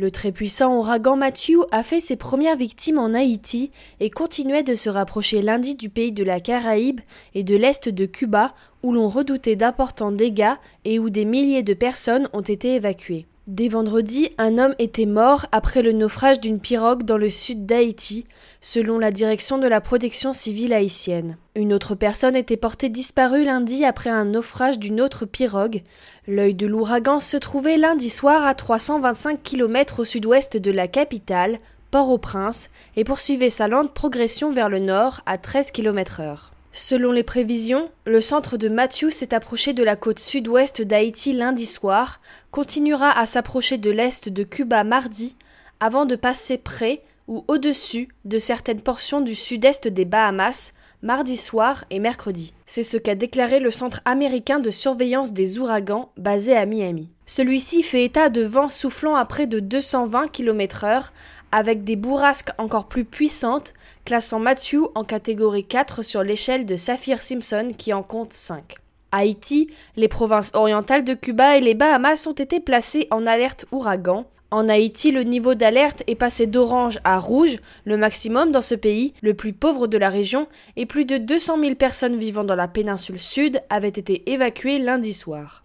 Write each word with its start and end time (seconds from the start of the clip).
Le 0.00 0.10
très 0.10 0.32
puissant 0.32 0.78
ouragan 0.78 1.14
Matthew 1.14 1.58
a 1.72 1.82
fait 1.82 2.00
ses 2.00 2.16
premières 2.16 2.56
victimes 2.56 2.98
en 2.98 3.12
Haïti 3.12 3.70
et 4.00 4.08
continuait 4.08 4.62
de 4.62 4.74
se 4.74 4.88
rapprocher 4.88 5.42
lundi 5.42 5.74
du 5.74 5.90
pays 5.90 6.10
de 6.10 6.24
la 6.24 6.40
Caraïbe 6.40 7.02
et 7.34 7.44
de 7.44 7.54
l'est 7.54 7.86
de 7.86 8.06
Cuba 8.06 8.54
où 8.82 8.94
l'on 8.94 9.10
redoutait 9.10 9.56
d'importants 9.56 10.10
dégâts 10.10 10.54
et 10.86 10.98
où 10.98 11.10
des 11.10 11.26
milliers 11.26 11.62
de 11.62 11.74
personnes 11.74 12.30
ont 12.32 12.40
été 12.40 12.76
évacuées. 12.76 13.26
Dès 13.50 13.66
vendredi, 13.66 14.28
un 14.38 14.58
homme 14.58 14.76
était 14.78 15.06
mort 15.06 15.46
après 15.50 15.82
le 15.82 15.90
naufrage 15.90 16.38
d'une 16.38 16.60
pirogue 16.60 17.02
dans 17.02 17.16
le 17.16 17.28
sud 17.28 17.66
d'Haïti, 17.66 18.24
selon 18.60 18.96
la 18.96 19.10
direction 19.10 19.58
de 19.58 19.66
la 19.66 19.80
protection 19.80 20.32
civile 20.32 20.72
haïtienne. 20.72 21.36
Une 21.56 21.72
autre 21.72 21.96
personne 21.96 22.36
était 22.36 22.56
portée 22.56 22.88
disparue 22.88 23.42
lundi 23.42 23.84
après 23.84 24.08
un 24.08 24.24
naufrage 24.24 24.78
d'une 24.78 25.00
autre 25.00 25.24
pirogue. 25.26 25.82
L'œil 26.28 26.54
de 26.54 26.68
l'ouragan 26.68 27.18
se 27.18 27.36
trouvait 27.36 27.76
lundi 27.76 28.08
soir 28.08 28.46
à 28.46 28.54
325 28.54 29.42
km 29.42 30.02
au 30.02 30.04
sud-ouest 30.04 30.56
de 30.56 30.70
la 30.70 30.86
capitale, 30.86 31.58
Port-au-Prince, 31.90 32.70
et 32.94 33.02
poursuivait 33.02 33.50
sa 33.50 33.66
lente 33.66 33.92
progression 33.92 34.52
vers 34.52 34.68
le 34.68 34.78
nord 34.78 35.22
à 35.26 35.38
13 35.38 35.72
km 35.72 36.20
heure. 36.20 36.52
Selon 36.72 37.10
les 37.10 37.24
prévisions, 37.24 37.90
le 38.06 38.20
centre 38.20 38.56
de 38.56 38.68
Matthew 38.68 39.10
s'est 39.10 39.34
approché 39.34 39.72
de 39.72 39.82
la 39.82 39.96
côte 39.96 40.20
sud-ouest 40.20 40.82
d'Haïti 40.82 41.32
lundi 41.32 41.66
soir, 41.66 42.20
continuera 42.50 43.10
à 43.18 43.26
s'approcher 43.26 43.76
de 43.76 43.90
l'est 43.90 44.28
de 44.28 44.44
Cuba 44.44 44.84
mardi, 44.84 45.36
avant 45.80 46.06
de 46.06 46.14
passer 46.14 46.58
près 46.58 47.02
ou 47.26 47.44
au-dessus 47.48 48.08
de 48.24 48.38
certaines 48.38 48.82
portions 48.82 49.20
du 49.20 49.34
sud-est 49.34 49.88
des 49.88 50.04
Bahamas 50.04 50.72
mardi 51.02 51.36
soir 51.36 51.84
et 51.90 51.98
mercredi. 51.98 52.52
C'est 52.66 52.82
ce 52.82 52.96
qu'a 52.96 53.14
déclaré 53.14 53.58
le 53.58 53.70
Centre 53.70 54.00
américain 54.04 54.60
de 54.60 54.70
surveillance 54.70 55.32
des 55.32 55.58
ouragans 55.58 56.12
basé 56.16 56.54
à 56.54 56.66
Miami. 56.66 57.08
Celui-ci 57.26 57.82
fait 57.82 58.04
état 58.04 58.28
de 58.28 58.42
vents 58.42 58.68
soufflant 58.68 59.14
à 59.14 59.24
près 59.24 59.46
de 59.46 59.60
220 59.60 60.28
km/h 60.28 61.04
avec 61.52 61.84
des 61.84 61.96
bourrasques 61.96 62.50
encore 62.58 62.86
plus 62.86 63.04
puissantes, 63.04 63.74
classant 64.04 64.38
Matthew 64.38 64.88
en 64.94 65.04
catégorie 65.04 65.64
4 65.64 66.02
sur 66.02 66.22
l'échelle 66.22 66.66
de 66.66 66.76
Saphir-Simpson 66.76 67.72
qui 67.76 67.92
en 67.92 68.02
compte 68.02 68.32
5. 68.32 68.76
Haïti, 69.12 69.68
les 69.96 70.08
provinces 70.08 70.52
orientales 70.54 71.04
de 71.04 71.14
Cuba 71.14 71.56
et 71.56 71.60
les 71.60 71.74
Bahamas 71.74 72.26
ont 72.26 72.32
été 72.32 72.60
placées 72.60 73.08
en 73.10 73.26
alerte 73.26 73.66
ouragan. 73.72 74.26
En 74.52 74.68
Haïti, 74.68 75.12
le 75.12 75.22
niveau 75.22 75.54
d'alerte 75.54 76.02
est 76.08 76.16
passé 76.16 76.46
d'orange 76.46 76.98
à 77.04 77.18
rouge, 77.18 77.58
le 77.84 77.96
maximum 77.96 78.50
dans 78.50 78.62
ce 78.62 78.74
pays, 78.74 79.14
le 79.22 79.34
plus 79.34 79.52
pauvre 79.52 79.86
de 79.86 79.98
la 79.98 80.10
région, 80.10 80.48
et 80.76 80.86
plus 80.86 81.04
de 81.04 81.18
200 81.18 81.60
000 81.60 81.74
personnes 81.76 82.16
vivant 82.16 82.42
dans 82.42 82.56
la 82.56 82.66
péninsule 82.66 83.20
sud 83.20 83.62
avaient 83.70 83.88
été 83.88 84.30
évacuées 84.32 84.80
lundi 84.80 85.12
soir. 85.12 85.58